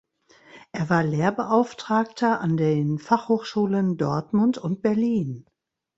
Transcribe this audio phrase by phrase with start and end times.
[0.71, 5.45] Er war Lehrbeauftragter an den Fachhochschulen Dortmund und Berlin.